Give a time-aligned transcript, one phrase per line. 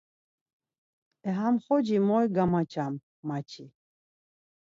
[1.27, 2.93] E ham xoci moy gamaçam,
[3.27, 3.65] ma çi.